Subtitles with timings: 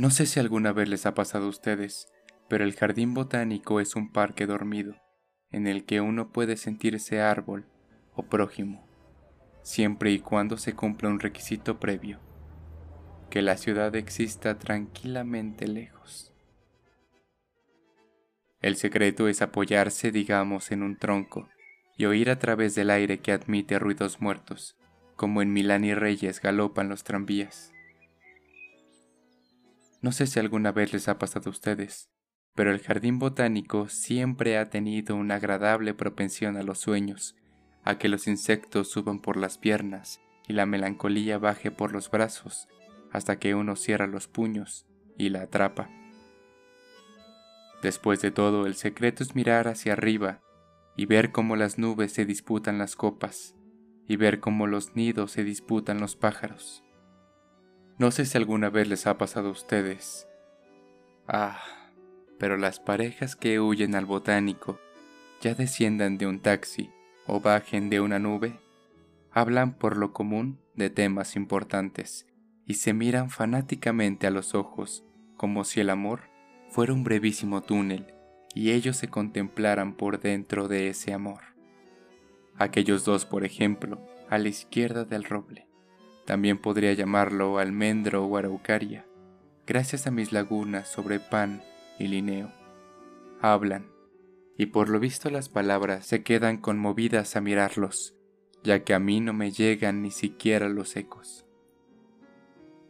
[0.00, 2.08] No sé si alguna vez les ha pasado a ustedes,
[2.48, 4.94] pero el jardín botánico es un parque dormido,
[5.50, 7.66] en el que uno puede sentirse árbol
[8.14, 8.88] o prójimo,
[9.62, 12.18] siempre y cuando se cumpla un requisito previo,
[13.28, 16.32] que la ciudad exista tranquilamente lejos.
[18.62, 21.46] El secreto es apoyarse, digamos, en un tronco
[21.98, 24.78] y oír a través del aire que admite ruidos muertos,
[25.16, 27.74] como en Milán y Reyes galopan los tranvías.
[30.00, 32.10] No sé si alguna vez les ha pasado a ustedes,
[32.54, 37.36] pero el jardín botánico siempre ha tenido una agradable propensión a los sueños,
[37.84, 42.68] a que los insectos suban por las piernas y la melancolía baje por los brazos,
[43.12, 44.86] hasta que uno cierra los puños
[45.18, 45.90] y la atrapa.
[47.82, 50.40] Después de todo, el secreto es mirar hacia arriba
[50.96, 53.54] y ver cómo las nubes se disputan las copas,
[54.06, 56.82] y ver cómo los nidos se disputan los pájaros.
[58.00, 60.26] No sé si alguna vez les ha pasado a ustedes.
[61.28, 61.60] Ah,
[62.38, 64.80] pero las parejas que huyen al botánico,
[65.42, 66.88] ya desciendan de un taxi
[67.26, 68.58] o bajen de una nube,
[69.30, 72.26] hablan por lo común de temas importantes
[72.64, 75.04] y se miran fanáticamente a los ojos
[75.36, 76.22] como si el amor
[76.70, 78.14] fuera un brevísimo túnel
[78.54, 81.42] y ellos se contemplaran por dentro de ese amor.
[82.56, 85.69] Aquellos dos, por ejemplo, a la izquierda del roble.
[86.30, 89.04] También podría llamarlo almendro o araucaria,
[89.66, 91.60] gracias a mis lagunas sobre pan
[91.98, 92.52] y lineo.
[93.40, 93.90] Hablan,
[94.56, 98.14] y por lo visto las palabras se quedan conmovidas a mirarlos,
[98.62, 101.46] ya que a mí no me llegan ni siquiera los ecos.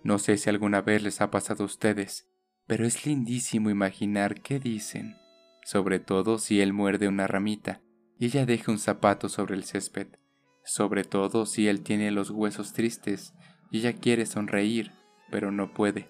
[0.05, 2.28] No sé si alguna vez les ha pasado a ustedes,
[2.66, 5.16] pero es lindísimo imaginar qué dicen,
[5.64, 7.80] sobre todo si él muerde una ramita
[8.18, 10.19] y ella deja un zapato sobre el césped
[10.70, 13.34] sobre todo si él tiene los huesos tristes
[13.72, 14.92] y ella quiere sonreír,
[15.28, 16.08] pero no puede.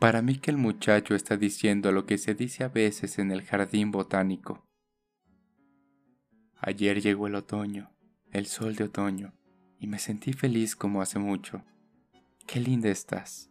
[0.00, 3.42] Para mí que el muchacho está diciendo lo que se dice a veces en el
[3.42, 4.66] jardín botánico.
[6.56, 7.92] Ayer llegó el otoño,
[8.32, 9.32] el sol de otoño,
[9.78, 11.62] y me sentí feliz como hace mucho.
[12.48, 13.48] Qué linda estás.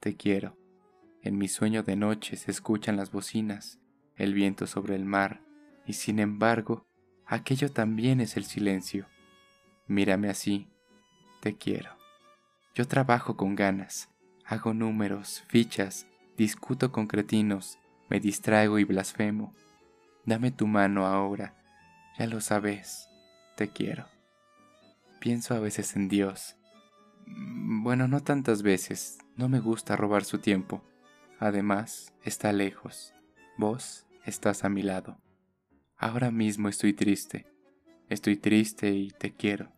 [0.00, 0.56] Te quiero.
[1.20, 3.78] En mi sueño de noche se escuchan las bocinas,
[4.16, 5.42] el viento sobre el mar,
[5.86, 6.86] y sin embargo
[7.26, 9.06] aquello también es el silencio.
[9.88, 10.68] Mírame así,
[11.40, 11.96] te quiero.
[12.74, 14.10] Yo trabajo con ganas,
[14.44, 16.06] hago números, fichas,
[16.36, 17.78] discuto con cretinos,
[18.10, 19.54] me distraigo y blasfemo.
[20.26, 21.54] Dame tu mano ahora,
[22.18, 23.08] ya lo sabes,
[23.56, 24.06] te quiero.
[25.20, 26.56] Pienso a veces en Dios.
[27.26, 30.84] Bueno, no tantas veces, no me gusta robar su tiempo.
[31.38, 33.14] Además, está lejos.
[33.56, 35.18] Vos estás a mi lado.
[35.96, 37.46] Ahora mismo estoy triste.
[38.08, 39.77] Estoy triste y te quiero.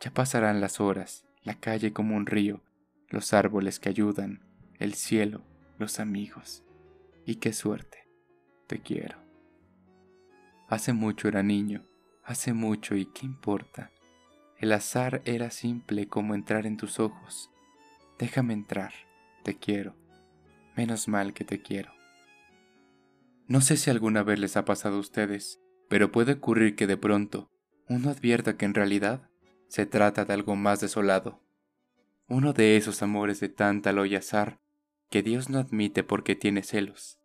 [0.00, 2.62] Ya pasarán las horas, la calle como un río,
[3.10, 4.40] los árboles que ayudan,
[4.78, 5.42] el cielo,
[5.78, 6.64] los amigos.
[7.26, 8.08] Y qué suerte.
[8.66, 9.18] Te quiero.
[10.68, 11.84] Hace mucho era niño,
[12.24, 13.90] hace mucho y qué importa.
[14.58, 17.50] El azar era simple como entrar en tus ojos.
[18.18, 18.92] Déjame entrar,
[19.42, 19.96] te quiero.
[20.76, 21.92] Menos mal que te quiero.
[23.48, 26.96] No sé si alguna vez les ha pasado a ustedes, pero puede ocurrir que de
[26.96, 27.50] pronto
[27.88, 29.29] uno advierta que en realidad
[29.70, 31.40] se trata de algo más desolado.
[32.28, 34.60] Uno de esos amores de tanta y azar
[35.10, 37.20] que Dios no admite porque tiene celos.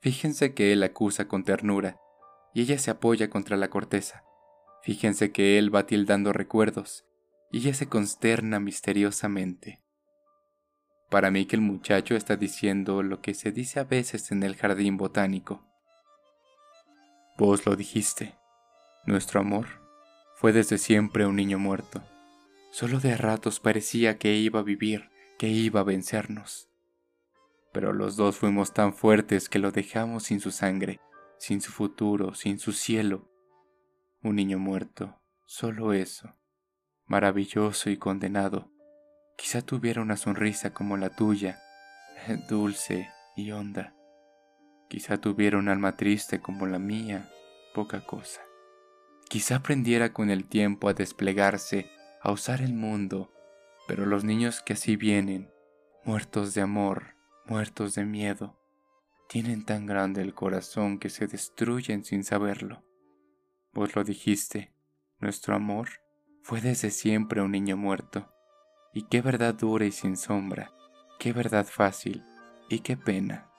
[0.00, 2.00] Fíjense que él acusa con ternura
[2.54, 4.24] y ella se apoya contra la corteza.
[4.82, 7.06] Fíjense que él va tildando recuerdos
[7.52, 9.80] y ella se consterna misteriosamente.
[11.08, 14.56] Para mí que el muchacho está diciendo lo que se dice a veces en el
[14.56, 15.64] jardín botánico.
[17.38, 18.34] Vos lo dijiste.
[19.06, 19.83] Nuestro amor
[20.34, 22.02] fue desde siempre un niño muerto.
[22.70, 26.68] Solo de ratos parecía que iba a vivir, que iba a vencernos.
[27.72, 31.00] Pero los dos fuimos tan fuertes que lo dejamos sin su sangre,
[31.38, 33.30] sin su futuro, sin su cielo.
[34.22, 36.36] Un niño muerto, solo eso,
[37.06, 38.70] maravilloso y condenado,
[39.36, 41.60] Quizá tuviera una sonrisa como la tuya,
[42.48, 43.94] dulce y honda.
[44.88, 47.30] Quizá tuviera un alma triste como la mía,
[47.74, 48.40] poca cosa.
[49.34, 51.90] Quizá aprendiera con el tiempo a desplegarse,
[52.22, 53.32] a usar el mundo,
[53.88, 55.50] pero los niños que así vienen,
[56.04, 58.56] muertos de amor, muertos de miedo,
[59.28, 62.84] tienen tan grande el corazón que se destruyen sin saberlo.
[63.72, 64.72] Vos lo dijiste,
[65.18, 65.88] nuestro amor
[66.44, 68.32] fue desde siempre un niño muerto.
[68.92, 70.70] Y qué verdad dura y sin sombra,
[71.18, 72.22] qué verdad fácil,
[72.68, 73.50] y qué pena.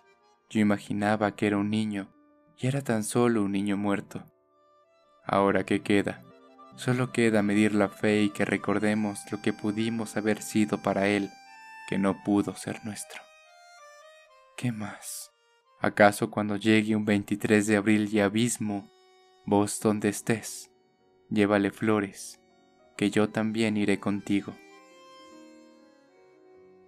[0.50, 2.16] Yo imaginaba que era un niño,
[2.57, 4.31] y era tan solo un niño muerto.
[5.25, 6.24] Ahora, ¿qué queda?
[6.75, 11.30] Solo queda medir la fe y que recordemos lo que pudimos haber sido para él,
[11.88, 13.22] que no pudo ser nuestro.
[14.57, 15.31] ¿Qué más?
[15.80, 18.92] ¿Acaso cuando llegue un 23 de abril y abismo,
[19.45, 20.72] vos donde estés,
[21.30, 22.42] llévale flores,
[22.98, 24.56] que yo también iré contigo?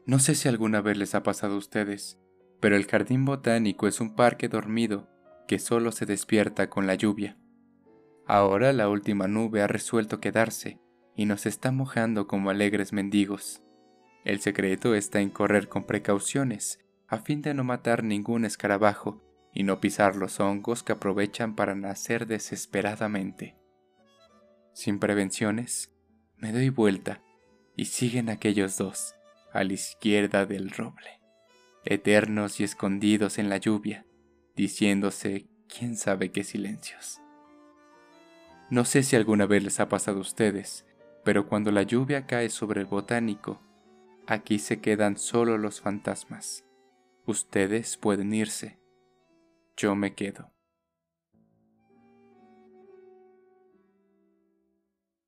[0.05, 2.17] No sé si alguna vez les ha pasado a ustedes,
[2.59, 5.09] pero el jardín botánico es un parque dormido
[5.47, 7.37] que solo se despierta con la lluvia.
[8.27, 10.79] Ahora la última nube ha resuelto quedarse
[11.15, 13.63] y nos está mojando como alegres mendigos.
[14.25, 19.63] El secreto está en correr con precauciones a fin de no matar ningún escarabajo y
[19.63, 23.55] no pisar los hongos que aprovechan para nacer desesperadamente.
[24.73, 25.93] Sin prevenciones,
[26.35, 27.23] me doy vuelta
[27.77, 29.15] y siguen aquellos dos,
[29.53, 31.21] a la izquierda del roble,
[31.85, 34.05] eternos y escondidos en la lluvia,
[34.55, 37.21] diciéndose quién sabe qué silencios.
[38.69, 40.85] No sé si alguna vez les ha pasado a ustedes,
[41.23, 43.61] pero cuando la lluvia cae sobre el botánico,
[44.25, 46.65] aquí se quedan solo los fantasmas.
[47.25, 48.77] Ustedes pueden irse,
[49.77, 50.51] yo me quedo.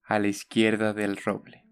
[0.03, 1.68] A la izquierda del roble.